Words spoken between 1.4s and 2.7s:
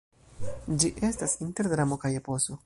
inter dramo kaj eposo.